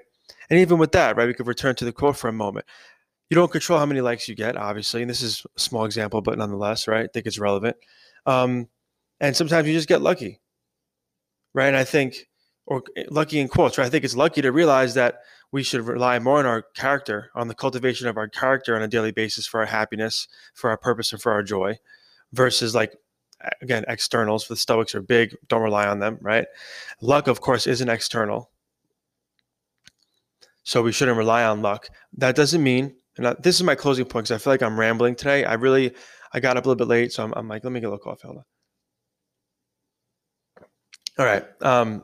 And 0.50 0.60
even 0.60 0.78
with 0.78 0.92
that, 0.92 1.16
right, 1.16 1.28
we 1.28 1.34
could 1.34 1.48
return 1.48 1.76
to 1.76 1.86
the 1.86 1.94
quote 1.94 2.18
for 2.18 2.28
a 2.28 2.34
moment. 2.34 2.66
You 3.30 3.36
don't 3.36 3.50
control 3.50 3.80
how 3.80 3.86
many 3.86 4.02
likes 4.02 4.28
you 4.28 4.36
get, 4.36 4.58
obviously, 4.58 5.02
and 5.02 5.10
this 5.10 5.22
is 5.22 5.46
a 5.56 5.60
small 5.62 5.86
example, 5.86 6.20
but 6.22 6.38
nonetheless, 6.38 6.90
right? 6.90 7.06
I 7.06 7.08
think 7.08 7.26
it's 7.26 7.40
relevant. 7.40 7.78
Um, 8.26 8.68
and 9.22 9.34
sometimes 9.34 9.66
you 9.66 9.74
just 9.74 9.88
get 9.88 10.02
lucky, 10.02 10.42
right? 11.54 11.68
And 11.68 11.78
I 11.78 11.86
think, 11.86 12.28
or 12.66 12.84
eh, 12.98 13.06
lucky 13.10 13.40
in 13.40 13.48
quotes, 13.48 13.78
right? 13.78 13.88
I 13.88 13.90
think 13.90 14.04
it's 14.04 14.16
lucky 14.16 14.42
to 14.42 14.52
realize 14.52 14.94
that 14.96 15.20
we 15.54 15.64
should 15.64 15.88
rely 15.88 16.20
more 16.20 16.40
on 16.40 16.46
our 16.46 16.64
character, 16.76 17.32
on 17.34 17.48
the 17.48 17.56
cultivation 17.56 18.10
of 18.10 18.18
our 18.18 18.28
character 18.28 18.76
on 18.76 18.82
a 18.82 18.90
daily 18.90 19.14
basis 19.14 19.48
for 19.48 19.62
our 19.62 19.68
happiness, 19.68 20.28
for 20.54 20.70
our 20.70 20.78
purpose, 20.78 21.14
and 21.14 21.22
for 21.22 21.32
our 21.32 21.44
joy, 21.44 21.78
versus 22.34 22.76
like 22.76 22.94
again, 23.62 23.86
externals 23.88 24.44
for 24.44 24.54
the 24.54 24.58
Stoics 24.58 24.96
are 24.96 25.02
big. 25.02 25.36
Don't 25.48 25.62
rely 25.62 25.88
on 25.88 26.00
them, 26.00 26.18
right? 26.22 26.46
Luck, 27.02 27.28
of 27.28 27.42
course, 27.42 27.68
is 27.68 27.82
an 27.82 27.90
external. 27.90 28.50
So 30.64 30.84
we 30.84 30.92
shouldn't 30.92 31.18
rely 31.18 31.44
on 31.44 31.62
luck. 31.62 31.90
That 32.18 32.36
doesn't 32.36 32.62
mean, 32.62 32.96
and 33.18 33.36
this 33.40 33.56
is 33.56 33.64
my 33.64 33.76
closing 33.76 34.06
point 34.06 34.26
because 34.28 34.40
I 34.40 34.44
feel 34.44 34.54
like 34.54 34.62
I'm 34.62 34.80
rambling 34.80 35.16
today. 35.16 35.44
I 35.46 35.54
really, 35.56 35.94
I 36.34 36.40
got 36.40 36.58
up 36.58 36.66
a 36.66 36.70
little 36.70 36.78
bit 36.78 36.88
late. 36.88 37.12
So 37.12 37.24
I'm, 37.24 37.34
I'm 37.36 37.48
like, 37.48 37.64
let 37.64 37.74
me 37.74 37.80
get 37.80 37.88
a 37.88 37.90
little 37.90 38.04
coffee. 38.04 38.28
Hold 38.28 38.38
on. 38.38 38.44
All 41.18 41.26
right. 41.26 41.46
Um, 41.62 42.04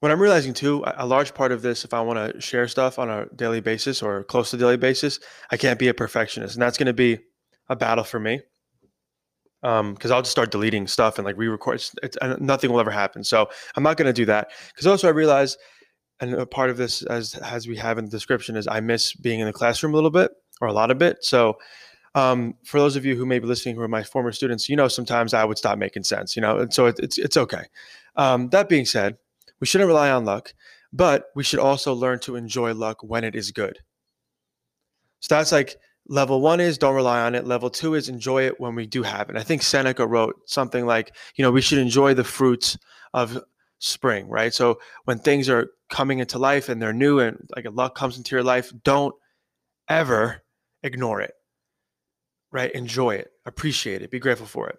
what 0.00 0.10
I'm 0.10 0.20
realizing 0.20 0.52
too, 0.52 0.84
a 0.96 1.06
large 1.06 1.32
part 1.32 1.52
of 1.52 1.62
this, 1.62 1.84
if 1.84 1.94
I 1.94 2.00
want 2.00 2.34
to 2.34 2.40
share 2.40 2.66
stuff 2.68 2.98
on 2.98 3.08
a 3.08 3.26
daily 3.34 3.60
basis 3.60 4.02
or 4.02 4.24
close 4.24 4.50
to 4.50 4.56
daily 4.56 4.76
basis, 4.76 5.20
I 5.50 5.56
can't 5.56 5.78
be 5.78 5.88
a 5.88 5.94
perfectionist. 5.94 6.56
And 6.56 6.62
that's 6.62 6.76
going 6.76 6.86
to 6.86 6.92
be 6.92 7.20
a 7.68 7.76
battle 7.76 8.04
for 8.04 8.20
me 8.20 8.40
um 9.62 9.94
because 9.94 10.10
i'll 10.10 10.22
just 10.22 10.32
start 10.32 10.50
deleting 10.50 10.86
stuff 10.86 11.18
and 11.18 11.24
like 11.24 11.36
re-record 11.36 11.76
it's, 11.76 11.94
it's, 12.02 12.16
nothing 12.40 12.70
will 12.70 12.80
ever 12.80 12.90
happen. 12.90 13.22
So 13.24 13.48
i'm 13.76 13.82
not 13.82 13.96
going 13.96 14.06
to 14.06 14.12
do 14.12 14.24
that. 14.26 14.50
Because 14.68 14.86
also 14.86 15.08
i 15.08 15.10
realize 15.10 15.56
and 16.20 16.34
a 16.34 16.46
part 16.46 16.70
of 16.70 16.76
this 16.76 17.02
as 17.02 17.34
as 17.34 17.66
we 17.66 17.76
have 17.76 17.98
in 17.98 18.04
the 18.04 18.10
description 18.10 18.56
is 18.56 18.66
i 18.68 18.80
miss 18.80 19.12
being 19.14 19.40
in 19.40 19.46
the 19.46 19.52
classroom 19.52 19.92
a 19.92 19.96
little 19.96 20.10
bit 20.10 20.32
or 20.60 20.68
a 20.68 20.72
lot 20.72 20.90
of 20.90 21.02
it. 21.02 21.24
So 21.24 21.58
um, 22.14 22.54
for 22.64 22.78
those 22.78 22.94
of 22.94 23.06
you 23.06 23.16
who 23.16 23.24
may 23.24 23.38
be 23.38 23.46
listening 23.46 23.74
who 23.74 23.80
are 23.80 23.88
my 23.88 24.02
former 24.02 24.32
students 24.32 24.68
you 24.68 24.76
know 24.76 24.86
sometimes 24.86 25.32
i 25.32 25.44
would 25.44 25.56
stop 25.56 25.78
making 25.78 26.02
sense 26.02 26.36
you 26.36 26.42
know 26.42 26.58
and 26.58 26.74
so 26.74 26.86
it, 26.86 26.98
it's 26.98 27.18
it's 27.18 27.36
okay. 27.36 27.64
Um, 28.16 28.48
that 28.50 28.68
being 28.68 28.84
said 28.84 29.16
we 29.60 29.66
shouldn't 29.66 29.88
rely 29.88 30.10
on 30.10 30.24
luck 30.24 30.54
but 30.92 31.26
we 31.34 31.42
should 31.42 31.58
also 31.58 31.94
learn 31.94 32.18
to 32.20 32.36
enjoy 32.36 32.74
luck 32.74 33.02
when 33.02 33.24
it 33.24 33.34
is 33.34 33.50
good. 33.50 33.78
So 35.20 35.34
that's 35.34 35.52
like 35.52 35.76
Level 36.08 36.40
one 36.40 36.60
is 36.60 36.78
don't 36.78 36.94
rely 36.94 37.20
on 37.20 37.34
it. 37.34 37.46
Level 37.46 37.70
two 37.70 37.94
is 37.94 38.08
enjoy 38.08 38.44
it 38.44 38.60
when 38.60 38.74
we 38.74 38.86
do 38.86 39.02
have 39.02 39.30
it. 39.30 39.36
I 39.36 39.42
think 39.42 39.62
Seneca 39.62 40.06
wrote 40.06 40.34
something 40.46 40.84
like, 40.84 41.14
you 41.36 41.42
know, 41.42 41.52
we 41.52 41.60
should 41.60 41.78
enjoy 41.78 42.14
the 42.14 42.24
fruits 42.24 42.76
of 43.14 43.42
spring, 43.78 44.28
right? 44.28 44.52
So 44.52 44.78
when 45.04 45.18
things 45.18 45.48
are 45.48 45.68
coming 45.90 46.18
into 46.18 46.38
life 46.38 46.68
and 46.68 46.80
they're 46.80 46.92
new 46.92 47.20
and 47.20 47.48
like 47.54 47.66
a 47.66 47.70
luck 47.70 47.94
comes 47.94 48.16
into 48.16 48.34
your 48.34 48.42
life, 48.42 48.72
don't 48.84 49.14
ever 49.88 50.42
ignore 50.82 51.20
it, 51.20 51.34
right? 52.50 52.72
Enjoy 52.72 53.14
it, 53.14 53.30
appreciate 53.46 54.02
it, 54.02 54.10
be 54.10 54.18
grateful 54.18 54.46
for 54.46 54.68
it. 54.68 54.76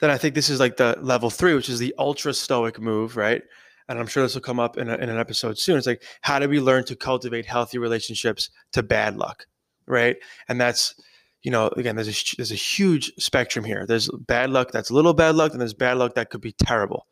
Then 0.00 0.10
I 0.10 0.18
think 0.18 0.34
this 0.34 0.50
is 0.50 0.60
like 0.60 0.76
the 0.76 0.96
level 1.00 1.30
three, 1.30 1.54
which 1.54 1.68
is 1.68 1.78
the 1.78 1.94
ultra 1.98 2.32
stoic 2.32 2.80
move, 2.80 3.16
right? 3.16 3.42
And 3.88 3.98
I'm 3.98 4.06
sure 4.06 4.22
this 4.22 4.34
will 4.34 4.42
come 4.42 4.60
up 4.60 4.78
in, 4.78 4.88
a, 4.88 4.94
in 4.94 5.08
an 5.08 5.18
episode 5.18 5.58
soon. 5.58 5.76
It's 5.76 5.86
like, 5.86 6.02
how 6.20 6.38
do 6.38 6.48
we 6.48 6.60
learn 6.60 6.84
to 6.84 6.96
cultivate 6.96 7.46
healthy 7.46 7.78
relationships 7.78 8.48
to 8.72 8.82
bad 8.82 9.16
luck? 9.16 9.46
Right? 9.86 10.16
And 10.48 10.60
that's 10.60 10.94
you 11.42 11.50
know, 11.50 11.68
again, 11.76 11.96
there's 11.96 12.08
a 12.08 12.36
there's 12.36 12.52
a 12.52 12.56
huge 12.56 13.12
spectrum 13.18 13.64
here. 13.64 13.84
There's 13.86 14.08
bad 14.26 14.50
luck 14.50 14.70
that's 14.70 14.90
a 14.90 14.94
little 14.94 15.14
bad 15.14 15.34
luck, 15.34 15.52
and 15.52 15.60
there's 15.60 15.74
bad 15.74 15.98
luck 15.98 16.14
that 16.14 16.30
could 16.30 16.40
be 16.40 16.52
terrible. 16.52 17.06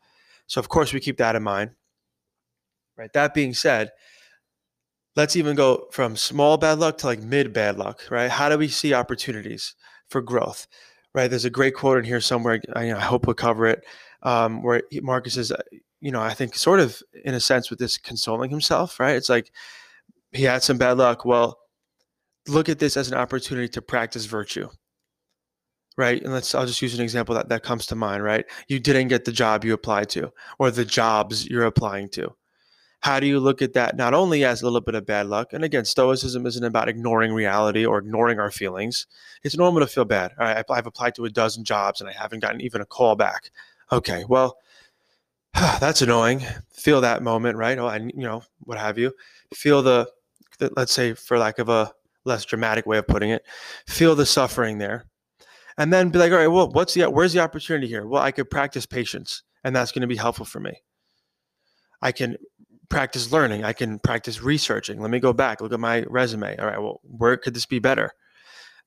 So 0.47 0.59
of 0.59 0.69
course 0.69 0.93
we 0.93 0.99
keep 0.99 1.17
that 1.17 1.35
in 1.35 1.43
mind. 1.43 1.71
Right. 2.97 3.11
That 3.13 3.33
being 3.33 3.53
said, 3.53 3.91
let's 5.15 5.35
even 5.35 5.55
go 5.55 5.87
from 5.91 6.15
small 6.15 6.57
bad 6.57 6.79
luck 6.79 6.97
to 6.99 7.07
like 7.07 7.21
mid 7.21 7.53
bad 7.53 7.77
luck. 7.77 8.01
Right. 8.09 8.29
How 8.29 8.49
do 8.49 8.57
we 8.57 8.67
see 8.67 8.93
opportunities 8.93 9.75
for 10.09 10.21
growth? 10.21 10.67
Right. 11.13 11.29
There's 11.29 11.45
a 11.45 11.49
great 11.49 11.75
quote 11.75 11.97
in 11.97 12.05
here 12.05 12.21
somewhere. 12.21 12.61
I, 12.75 12.85
you 12.85 12.91
know, 12.91 12.97
I 12.97 13.01
hope 13.01 13.27
we'll 13.27 13.33
cover 13.33 13.65
it. 13.65 13.83
Um, 14.23 14.61
where 14.61 14.83
Marcus 15.01 15.35
is, 15.35 15.51
uh, 15.51 15.61
you 15.99 16.11
know, 16.11 16.21
I 16.21 16.33
think 16.33 16.55
sort 16.55 16.79
of 16.79 17.01
in 17.25 17.33
a 17.33 17.39
sense 17.39 17.69
with 17.69 17.79
this 17.79 17.97
consoling 17.97 18.49
himself. 18.49 18.99
Right. 18.99 19.15
It's 19.15 19.29
like 19.29 19.51
he 20.31 20.43
had 20.43 20.63
some 20.63 20.77
bad 20.77 20.97
luck. 20.97 21.25
Well, 21.25 21.60
look 22.47 22.69
at 22.69 22.79
this 22.79 22.97
as 22.97 23.11
an 23.11 23.17
opportunity 23.17 23.67
to 23.69 23.81
practice 23.81 24.25
virtue 24.25 24.67
right? 25.97 26.21
And 26.23 26.33
let's 26.33 26.55
i'll 26.55 26.65
just 26.65 26.81
use 26.81 26.95
an 26.95 27.03
example 27.03 27.35
that, 27.35 27.49
that 27.49 27.63
comes 27.63 27.85
to 27.87 27.95
mind 27.95 28.23
right? 28.23 28.45
You 28.67 28.79
didn't 28.79 29.09
get 29.09 29.25
the 29.25 29.31
job 29.31 29.63
you 29.65 29.73
applied 29.73 30.09
to 30.09 30.31
or 30.59 30.71
the 30.71 30.85
jobs 30.85 31.47
you're 31.47 31.65
applying 31.65 32.09
to. 32.09 32.33
How 33.01 33.19
do 33.19 33.25
you 33.25 33.39
look 33.39 33.61
at 33.61 33.73
that 33.73 33.97
not 33.97 34.13
only 34.13 34.45
as 34.45 34.61
a 34.61 34.65
little 34.65 34.81
bit 34.81 34.95
of 34.95 35.05
bad 35.05 35.27
luck 35.27 35.53
and 35.53 35.63
again 35.63 35.85
stoicism 35.85 36.45
isn't 36.45 36.63
about 36.63 36.89
ignoring 36.89 37.33
reality 37.33 37.85
or 37.85 37.99
ignoring 37.99 38.39
our 38.39 38.51
feelings. 38.51 39.07
It's 39.43 39.57
normal 39.57 39.81
to 39.81 39.87
feel 39.87 40.05
bad. 40.05 40.31
All 40.39 40.45
right 40.45 40.65
i've 40.69 40.87
applied 40.87 41.15
to 41.15 41.25
a 41.25 41.29
dozen 41.29 41.63
jobs 41.63 42.01
and 42.01 42.09
i 42.09 42.13
haven't 42.13 42.39
gotten 42.39 42.61
even 42.61 42.81
a 42.81 42.85
call 42.85 43.15
back. 43.15 43.51
Okay 43.91 44.23
well 44.27 44.57
that's 45.53 46.01
annoying. 46.01 46.41
Feel 46.73 47.01
that 47.01 47.21
moment 47.21 47.57
right? 47.57 47.77
Oh, 47.77 47.87
and 47.87 48.11
you 48.15 48.23
know 48.23 48.43
what 48.61 48.77
have 48.77 48.97
you. 48.97 49.13
Feel 49.53 49.81
the, 49.81 50.09
the 50.59 50.71
let's 50.77 50.93
say 50.93 51.13
for 51.13 51.37
lack 51.37 51.59
of 51.59 51.67
a 51.67 51.91
less 52.25 52.45
dramatic 52.45 52.85
way 52.85 52.97
of 52.97 53.07
putting 53.07 53.29
it 53.29 53.43
feel 53.87 54.15
the 54.15 54.25
suffering 54.25 54.77
there. 54.77 55.05
And 55.77 55.91
then 55.91 56.09
be 56.09 56.19
like 56.19 56.31
all 56.31 56.37
right 56.37 56.47
well 56.47 56.69
what's 56.69 56.93
the 56.93 57.09
where's 57.09 57.33
the 57.33 57.39
opportunity 57.39 57.87
here? 57.87 58.05
Well 58.05 58.21
i 58.21 58.31
could 58.31 58.49
practice 58.49 58.85
patience 58.85 59.43
and 59.63 59.75
that's 59.75 59.91
going 59.91 60.01
to 60.01 60.07
be 60.07 60.15
helpful 60.15 60.45
for 60.45 60.59
me. 60.59 60.73
I 62.01 62.11
can 62.11 62.37
practice 62.89 63.31
learning. 63.31 63.63
I 63.63 63.73
can 63.73 63.99
practice 63.99 64.41
researching. 64.41 64.99
Let 64.99 65.11
me 65.11 65.19
go 65.19 65.33
back 65.33 65.61
look 65.61 65.73
at 65.73 65.79
my 65.79 66.03
resume. 66.03 66.57
All 66.57 66.65
right 66.65 66.81
well 66.81 66.99
where 67.03 67.37
could 67.37 67.53
this 67.53 67.65
be 67.65 67.79
better? 67.79 68.11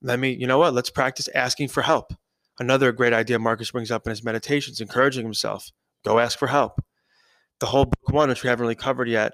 Let 0.03 0.19
me 0.19 0.33
you 0.33 0.47
know 0.47 0.59
what? 0.59 0.75
Let's 0.75 0.91
practice 0.91 1.29
asking 1.35 1.69
for 1.69 1.83
help. 1.83 2.13
Another 2.61 2.93
great 2.93 3.13
idea 3.13 3.39
marcus 3.39 3.71
brings 3.73 3.91
up 3.91 4.07
in 4.07 4.11
his 4.11 4.23
meditations 4.23 4.81
encouraging 4.81 5.25
himself 5.25 5.71
go 6.05 6.19
ask 6.19 6.39
for 6.39 6.49
help. 6.49 6.81
The 7.61 7.67
whole 7.67 7.87
book 7.87 8.11
one 8.11 8.29
which 8.29 8.43
we 8.43 8.49
haven't 8.49 8.63
really 8.63 8.75
covered 8.75 9.09
yet 9.09 9.33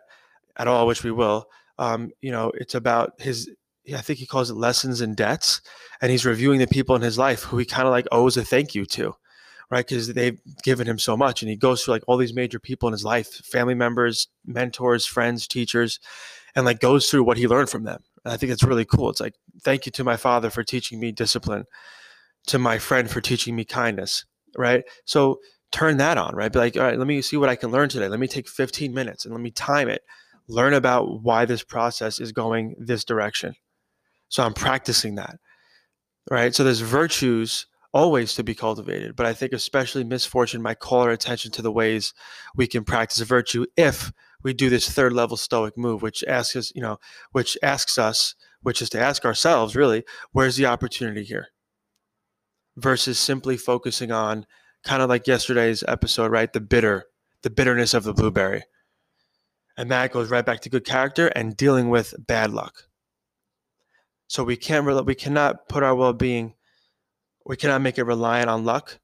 at 0.57 0.69
all 0.69 0.87
which 0.87 1.03
we 1.03 1.11
will 1.11 1.47
um, 1.79 2.11
you 2.21 2.31
know 2.31 2.53
it's 2.55 2.75
about 2.75 3.15
his 3.19 3.51
I 3.89 4.01
think 4.01 4.19
he 4.19 4.27
calls 4.27 4.51
it 4.51 4.55
lessons 4.55 5.01
and 5.01 5.17
debts, 5.17 5.61
and 6.01 6.11
he's 6.11 6.27
reviewing 6.27 6.59
the 6.59 6.67
people 6.67 6.95
in 6.97 7.03
his 7.03 7.19
life 7.19 7.45
who 7.45 7.59
he 7.59 7.65
kind 7.65 7.87
of 7.87 7.93
like 7.93 8.07
owes 8.13 8.37
a 8.37 8.45
thank 8.45 8.75
you 8.75 8.85
to, 8.87 9.17
right? 9.71 9.87
Because 9.87 10.13
they've 10.13 10.41
given 10.63 10.87
him 10.87 10.99
so 10.99 11.17
much, 11.17 11.43
and 11.43 11.51
he 11.51 11.57
goes 11.57 11.83
through 11.85 11.95
like 11.95 12.05
all 12.07 12.17
these 12.17 12.35
major 12.35 12.59
people 12.59 12.89
in 12.89 12.93
his 12.93 13.05
life, 13.05 13.29
family 13.45 13.75
members, 13.75 14.29
mentors, 14.47 15.07
friends, 15.07 15.47
teachers, 15.47 15.99
and 16.55 16.65
like 16.65 16.81
goes 16.81 17.09
through 17.09 17.25
what 17.25 17.39
he 17.39 17.49
learned 17.49 17.71
from 17.71 17.85
them. 17.85 18.03
And 18.25 18.33
I 18.33 18.37
think 18.37 18.53
it's 18.53 18.63
really 18.63 18.85
cool. 18.85 19.09
It's 19.11 19.21
like 19.21 19.35
thank 19.63 19.87
you 19.87 19.93
to 19.93 20.05
my 20.05 20.17
father 20.17 20.51
for 20.51 20.63
teaching 20.63 21.01
me 21.01 21.13
discipline, 21.13 21.65
to 22.49 22.59
my 22.59 22.79
friend 22.79 23.11
for 23.11 23.21
teaching 23.21 23.57
me 23.57 23.65
kindness, 23.65 24.25
right? 24.57 24.85
So 25.05 25.41
turn 25.73 25.97
that 25.99 26.19
on, 26.19 26.35
right? 26.35 26.53
Be 26.53 26.59
like, 26.59 26.77
all 26.77 26.83
right, 26.83 26.99
let 26.99 27.07
me 27.07 27.23
see 27.23 27.37
what 27.37 27.49
I 27.49 27.57
can 27.57 27.71
learn 27.71 27.89
today. 27.89 28.09
Let 28.09 28.21
me 28.21 28.29
take 28.29 28.49
15 28.49 28.93
minutes 28.93 29.25
and 29.25 29.33
let 29.33 29.43
me 29.43 29.51
time 29.51 29.89
it. 29.89 30.03
Learn 30.49 30.75
about 30.75 31.23
why 31.23 31.45
this 31.45 31.63
process 31.63 32.19
is 32.19 32.33
going 32.33 32.75
this 32.79 33.05
direction 33.05 33.55
so 34.31 34.43
I'm 34.43 34.55
practicing 34.55 35.17
that. 35.17 35.39
Right. 36.31 36.55
So 36.55 36.65
there's 36.65 36.81
virtues 36.81 37.67
always 37.93 38.35
to 38.35 38.45
be 38.45 38.55
cultivated, 38.55 39.17
but 39.17 39.27
I 39.27 39.35
think 39.35 39.53
especially 39.53 40.05
misfortune 40.05 40.63
might 40.63 40.79
call 40.79 41.01
our 41.01 41.11
attention 41.11 41.51
to 41.53 41.63
the 41.63 41.73
ways 41.73 42.15
we 42.55 42.69
can 42.69 42.85
practice 42.85 43.21
a 43.21 43.25
virtue 43.25 43.67
if 43.77 44.13
we 44.43 44.55
do 44.55 44.71
this 44.71 44.89
third 44.89 45.13
level 45.13 45.37
stoic 45.37 45.77
move, 45.77 46.01
which 46.01 46.23
asks 46.29 46.55
us, 46.55 46.73
you 46.75 46.81
know, 46.81 46.99
which 47.33 47.59
asks 47.63 47.99
us, 47.99 48.37
which 48.63 48.81
is 48.81 48.89
to 48.91 49.01
ask 49.01 49.25
ourselves 49.25 49.75
really, 49.75 50.05
where's 50.31 50.57
the 50.57 50.67
opportunity 50.67 51.25
here? 51.25 51.49
Versus 52.77 53.19
simply 53.19 53.57
focusing 53.57 54.13
on 54.13 54.47
kind 54.85 55.03
of 55.03 55.09
like 55.09 55.27
yesterday's 55.27 55.83
episode, 55.89 56.31
right? 56.31 56.53
The 56.53 56.61
bitter, 56.61 57.07
the 57.43 57.51
bitterness 57.51 57.93
of 57.93 58.05
the 58.05 58.15
blueberry. 58.15 58.63
And 59.77 59.91
that 59.91 60.13
goes 60.13 60.31
right 60.31 60.47
back 60.47 60.61
to 60.61 60.71
good 60.71 60.85
character 60.85 61.29
and 61.29 61.57
dealing 61.57 61.89
with 61.91 62.15
bad 62.19 62.53
luck. 62.53 62.85
So 64.31 64.45
we 64.45 64.57
can't 64.57 64.87
we 65.07 65.17
cannot 65.17 65.69
put 65.69 65.83
our 65.83 65.93
well-being, 65.93 66.55
we 67.45 67.57
cannot 67.57 67.83
make 67.83 67.99
it 67.99 68.05
reliant 68.05 68.49
on 68.49 68.65
luck, 68.65 69.01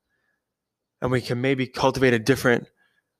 and 1.03 1.11
we 1.11 1.21
can 1.21 1.41
maybe 1.41 1.67
cultivate 1.67 2.15
a 2.15 2.21
different 2.21 2.69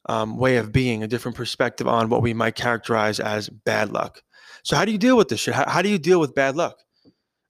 um, 0.09 0.39
way 0.39 0.59
of 0.59 0.71
being, 0.71 1.03
a 1.03 1.09
different 1.09 1.37
perspective 1.37 1.89
on 1.89 2.09
what 2.09 2.23
we 2.23 2.33
might 2.33 2.55
characterize 2.55 3.19
as 3.19 3.49
bad 3.49 3.91
luck. 3.91 4.23
So 4.63 4.77
how 4.77 4.85
do 4.85 4.93
you 4.93 4.99
deal 4.99 5.17
with 5.17 5.27
this 5.27 5.41
shit? 5.41 5.55
How, 5.55 5.69
how 5.69 5.83
do 5.83 5.89
you 5.89 5.99
deal 5.99 6.21
with 6.21 6.33
bad 6.33 6.55
luck? 6.55 6.77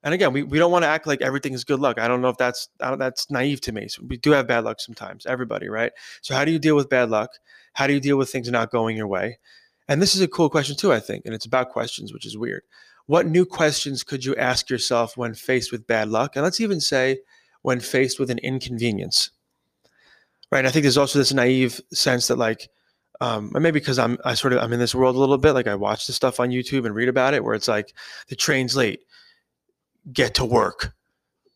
And 0.01 0.15
again, 0.15 0.33
we, 0.33 0.41
we 0.41 0.57
don't 0.57 0.71
want 0.71 0.81
to 0.81 0.89
act 0.89 1.05
like 1.05 1.21
everything 1.21 1.53
is 1.53 1.63
good 1.63 1.79
luck. 1.79 1.99
I 1.99 2.07
don't 2.07 2.23
know 2.23 2.29
if 2.29 2.37
that's 2.37 2.67
that's 2.79 3.29
naive 3.29 3.61
to 3.61 3.71
me. 3.71 3.87
So 3.89 4.01
we 4.07 4.17
do 4.17 4.31
have 4.31 4.47
bad 4.47 4.63
luck 4.63 4.79
sometimes, 4.79 5.27
everybody, 5.27 5.69
right? 5.69 5.91
So 6.23 6.33
how 6.33 6.43
do 6.45 6.51
you 6.51 6.57
deal 6.57 6.75
with 6.75 6.89
bad 6.89 7.11
luck? 7.11 7.29
How 7.73 7.85
do 7.85 7.93
you 7.93 7.99
deal 7.99 8.17
with 8.17 8.31
things 8.31 8.49
not 8.49 8.71
going 8.71 8.97
your 8.97 9.07
way? 9.07 9.37
And 9.87 10.01
this 10.01 10.15
is 10.15 10.21
a 10.21 10.27
cool 10.27 10.49
question 10.49 10.75
too, 10.75 10.91
I 10.91 10.99
think, 10.99 11.25
and 11.25 11.35
it's 11.35 11.45
about 11.45 11.69
questions, 11.69 12.11
which 12.11 12.25
is 12.25 12.35
weird. 12.35 12.63
What 13.07 13.25
new 13.25 13.45
questions 13.45 14.03
could 14.03 14.23
you 14.23 14.35
ask 14.35 14.69
yourself 14.69 15.17
when 15.17 15.33
faced 15.33 15.71
with 15.71 15.87
bad 15.87 16.09
luck? 16.09 16.35
And 16.35 16.43
let's 16.43 16.61
even 16.61 16.79
say 16.79 17.19
when 17.61 17.79
faced 17.79 18.19
with 18.19 18.29
an 18.29 18.37
inconvenience. 18.39 19.31
Right. 20.51 20.59
And 20.59 20.67
I 20.67 20.71
think 20.71 20.83
there's 20.83 20.97
also 20.97 21.19
this 21.19 21.33
naive 21.33 21.81
sense 21.91 22.27
that 22.27 22.37
like, 22.37 22.69
um, 23.19 23.51
or 23.55 23.59
maybe 23.59 23.79
because 23.79 23.97
I'm 23.97 24.17
I 24.23 24.35
sort 24.35 24.53
of 24.53 24.59
I'm 24.59 24.71
in 24.73 24.79
this 24.79 24.93
world 24.93 25.15
a 25.15 25.19
little 25.19 25.37
bit, 25.37 25.53
like 25.53 25.67
I 25.67 25.75
watch 25.75 26.05
the 26.05 26.13
stuff 26.13 26.39
on 26.39 26.51
YouTube 26.51 26.85
and 26.85 26.95
read 26.95 27.09
about 27.09 27.33
it 27.33 27.43
where 27.43 27.55
it's 27.55 27.67
like 27.67 27.93
the 28.27 28.35
train's 28.35 28.75
late, 28.75 29.01
get 30.13 30.35
to 30.35 30.45
work. 30.45 30.93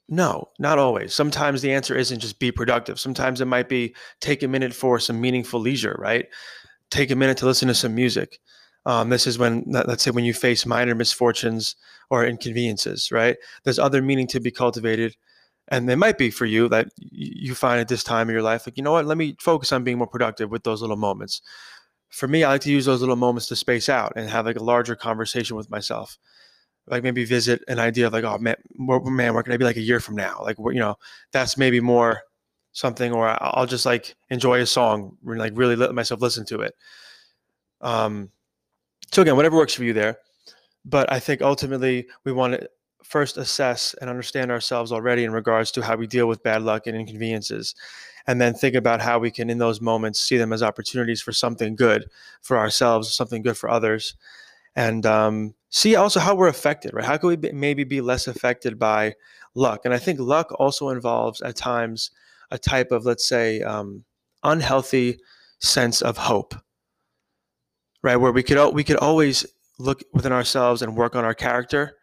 No, 0.10 0.50
not 0.60 0.80
always. 0.80 1.14
Sometimes 1.14 1.62
the 1.62 1.72
answer 1.72 1.96
isn't 1.96 2.20
just 2.20 2.40
be 2.40 2.52
productive. 2.52 3.00
Sometimes 3.00 3.40
it 3.40 3.46
might 3.46 3.70
be 3.70 3.96
take 4.20 4.44
a 4.44 4.48
minute 4.48 4.74
for 4.74 5.00
some 5.00 5.22
meaningful 5.22 5.60
leisure, 5.60 5.96
right? 6.00 6.28
Take 6.90 7.12
a 7.12 7.16
minute 7.16 7.38
to 7.38 7.46
listen 7.46 7.70
to 7.70 7.76
some 7.76 7.96
music. 7.96 8.40
Um, 8.86 9.10
this 9.10 9.28
is 9.28 9.38
when, 9.38 9.64
let's 9.68 10.04
say, 10.04 10.12
when 10.12 10.26
you 10.26 10.34
face 10.34 10.66
minor 10.66 10.96
misfortunes 10.96 11.76
or 12.10 12.26
inconveniences, 12.26 13.12
right? 13.12 13.38
There's 13.64 13.80
other 13.80 14.02
meaning 14.02 14.28
to 14.28 14.40
be 14.40 14.52
cultivated. 14.52 15.16
And 15.68 15.88
they 15.88 15.96
might 15.96 16.18
be 16.18 16.32
for 16.32 16.46
you 16.46 16.68
that 16.70 16.90
you 16.98 17.56
find 17.56 17.80
at 17.80 17.88
this 17.88 18.04
time 18.04 18.28
in 18.28 18.34
your 18.34 18.42
life, 18.42 18.66
like, 18.66 18.76
you 18.78 18.84
know 18.84 18.92
what, 18.92 19.06
let 19.06 19.18
me 19.18 19.38
focus 19.40 19.72
on 19.72 19.84
being 19.84 19.98
more 19.98 20.08
productive 20.08 20.50
with 20.50 20.64
those 20.64 20.82
little 20.82 20.98
moments. 20.98 21.42
For 22.10 22.28
me, 22.28 22.44
I 22.44 22.50
like 22.50 22.62
to 22.62 22.72
use 22.72 22.86
those 22.86 23.00
little 23.00 23.16
moments 23.16 23.48
to 23.48 23.56
space 23.56 23.88
out 23.88 24.14
and 24.16 24.30
have 24.30 24.46
like 24.46 24.58
a 24.58 24.64
larger 24.64 24.96
conversation 24.96 25.56
with 25.56 25.70
myself. 25.70 26.18
Like 26.88 27.04
maybe 27.04 27.24
visit 27.24 27.64
an 27.70 27.80
idea 27.80 28.08
of 28.08 28.14
like, 28.14 28.26
oh 28.26 28.38
man, 28.40 28.56
man, 28.78 29.34
where 29.34 29.44
can 29.44 29.54
I 29.54 29.58
be 29.58 29.64
like 29.64 29.78
a 29.78 29.82
year 29.82 30.00
from 30.00 30.16
now? 30.16 30.42
Like, 30.42 30.58
you 30.58 30.80
know, 30.80 30.96
that's 31.32 31.58
maybe 31.58 31.80
more 31.80 32.22
something, 32.74 33.14
or 33.14 33.38
I'll 33.42 33.68
just 33.68 33.86
like 33.86 34.16
enjoy 34.30 34.60
a 34.60 34.66
song, 34.66 35.16
like 35.24 35.54
really 35.56 35.76
let 35.76 35.94
myself 35.94 36.22
listen 36.22 36.46
to 36.48 36.62
it. 36.62 36.74
Um, 37.80 38.32
so 39.12 39.22
again, 39.22 39.36
whatever 39.36 39.58
works 39.58 39.74
for 39.74 39.84
you 39.84 39.94
there. 39.94 40.18
But 40.86 41.12
I 41.12 41.20
think 41.20 41.42
ultimately 41.42 42.08
we 42.24 42.32
want 42.32 42.54
to 42.54 42.70
first 43.04 43.38
assess 43.38 43.94
and 44.00 44.10
understand 44.10 44.52
ourselves 44.52 44.92
already 44.92 45.24
in 45.26 45.32
regards 45.32 45.72
to 45.72 45.82
how 45.82 45.96
we 45.96 46.08
deal 46.08 46.28
with 46.28 46.44
bad 46.44 46.62
luck 46.62 46.88
and 46.88 46.96
inconveniences. 46.96 47.76
And 48.28 48.40
then 48.40 48.54
think 48.54 48.76
about 48.76 49.02
how 49.02 49.20
we 49.20 49.32
can, 49.32 49.50
in 49.50 49.58
those 49.58 49.82
moments, 49.82 50.22
see 50.22 50.38
them 50.38 50.54
as 50.54 50.64
opportunities 50.64 51.22
for 51.22 51.32
something 51.32 51.76
good 51.76 52.10
for 52.42 52.58
ourselves, 52.58 53.14
something 53.14 53.42
good 53.42 53.58
for 53.58 53.70
others. 53.70 54.16
And 54.76 55.06
um, 55.06 55.56
see 55.70 55.96
also 55.96 56.20
how 56.20 56.36
we're 56.36 56.48
affected, 56.48 56.94
right? 56.94 57.04
How 57.04 57.18
can 57.18 57.30
we 57.30 57.36
be, 57.36 57.52
maybe 57.52 57.84
be 57.84 58.00
less 58.00 58.28
affected 58.28 58.80
by 58.80 59.16
luck? 59.56 59.82
And 59.84 59.94
I 59.94 59.98
think 59.98 60.20
luck 60.20 60.54
also 60.60 60.90
involves 60.90 61.42
at 61.42 61.56
times 61.56 62.12
a 62.52 62.58
type 62.58 62.92
of, 62.92 63.06
let's 63.06 63.28
say, 63.28 63.62
um, 63.62 64.06
unhealthy 64.44 65.20
sense 65.60 66.02
of 66.02 66.18
hope 66.18 66.56
right? 68.04 68.16
Where 68.16 68.32
we 68.32 68.44
could 68.44 68.74
we 68.74 68.84
could 68.84 68.98
always 68.98 69.46
look 69.80 70.04
within 70.14 70.32
ourselves 70.32 70.82
and 70.82 70.96
work 70.96 71.16
on 71.16 71.26
our 71.26 71.34
character. 71.34 71.98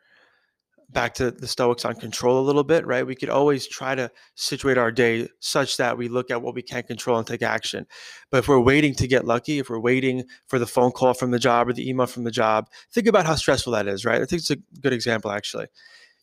Back 0.91 1.13
to 1.15 1.31
the 1.31 1.47
Stoics 1.47 1.85
on 1.85 1.97
control 1.97 2.41
a 2.41 2.47
little 2.47 2.65
bit, 2.65 2.87
right? 2.87 3.07
We 3.07 3.15
could 3.15 3.29
always 3.29 3.67
try 3.67 3.95
to 3.95 4.11
situate 4.37 4.79
our 4.79 4.91
day 4.91 5.29
such 5.39 5.77
that 5.77 5.99
we 5.99 6.09
look 6.09 6.31
at 6.31 6.41
what 6.41 6.55
we 6.55 6.63
can't 6.63 6.87
control 6.87 7.19
and 7.19 7.27
take 7.27 7.43
action. 7.43 7.87
But 8.31 8.39
if 8.39 8.49
we're 8.49 8.59
waiting 8.59 8.95
to 8.95 9.07
get 9.07 9.27
lucky, 9.27 9.59
if 9.59 9.69
we're 9.69 9.81
waiting 9.81 10.25
for 10.47 10.59
the 10.59 10.67
phone 10.67 10.93
call 10.93 11.13
from 11.13 11.31
the 11.31 11.39
job 11.39 11.69
or 11.69 11.75
the 11.75 11.87
email 11.89 12.07
from 12.07 12.25
the 12.25 12.31
job, 12.31 12.69
think 12.91 13.07
about 13.07 13.27
how 13.27 13.35
stressful 13.35 13.75
that 13.75 13.87
is, 13.87 14.07
right? 14.07 14.23
I 14.23 14.25
think 14.25 14.41
it's 14.41 14.51
a 14.51 14.57
good 14.81 14.95
example, 14.95 15.31
actually. 15.31 15.67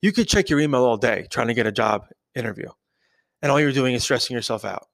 You 0.01 0.11
could 0.11 0.27
check 0.27 0.49
your 0.49 0.59
email 0.59 0.83
all 0.83 0.97
day 0.97 1.27
trying 1.29 1.47
to 1.47 1.53
get 1.53 1.67
a 1.67 1.71
job 1.71 2.07
interview, 2.33 2.69
and 3.43 3.51
all 3.51 3.59
you're 3.59 3.71
doing 3.71 3.93
is 3.93 4.03
stressing 4.03 4.35
yourself 4.35 4.65
out. 4.65 4.87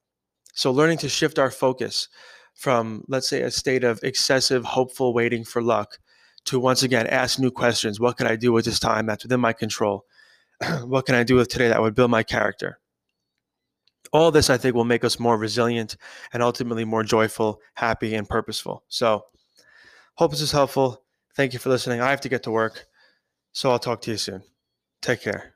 So, 0.53 0.71
learning 0.71 0.97
to 0.99 1.09
shift 1.09 1.39
our 1.39 1.49
focus 1.49 2.09
from, 2.53 3.03
let's 3.07 3.27
say, 3.29 3.41
a 3.41 3.51
state 3.51 3.83
of 3.83 3.99
excessive, 4.03 4.63
hopeful 4.63 5.13
waiting 5.13 5.43
for 5.43 5.61
luck 5.61 5.97
to 6.45 6.59
once 6.59 6.83
again 6.83 7.07
ask 7.07 7.39
new 7.39 7.51
questions. 7.51 7.99
What 7.99 8.17
can 8.17 8.27
I 8.27 8.35
do 8.35 8.51
with 8.51 8.65
this 8.65 8.79
time 8.79 9.05
that's 9.05 9.23
within 9.23 9.39
my 9.39 9.53
control? 9.53 10.05
what 10.83 11.05
can 11.05 11.15
I 11.15 11.23
do 11.23 11.35
with 11.35 11.49
today 11.49 11.69
that 11.69 11.81
would 11.81 11.95
build 11.95 12.11
my 12.11 12.23
character? 12.23 12.79
All 14.13 14.31
this, 14.31 14.49
I 14.49 14.57
think, 14.57 14.75
will 14.75 14.83
make 14.83 15.03
us 15.03 15.19
more 15.19 15.37
resilient 15.37 15.95
and 16.33 16.43
ultimately 16.43 16.83
more 16.83 17.03
joyful, 17.03 17.61
happy, 17.75 18.13
and 18.15 18.27
purposeful. 18.27 18.83
So, 18.89 19.25
hope 20.15 20.31
this 20.31 20.41
is 20.41 20.51
helpful. 20.51 21.03
Thank 21.35 21.53
you 21.53 21.59
for 21.59 21.69
listening. 21.69 22.01
I 22.01 22.09
have 22.09 22.21
to 22.21 22.29
get 22.29 22.43
to 22.43 22.51
work, 22.51 22.87
so 23.53 23.71
I'll 23.71 23.79
talk 23.79 24.01
to 24.01 24.11
you 24.11 24.17
soon. 24.17 24.43
Take 25.01 25.21
care. 25.21 25.55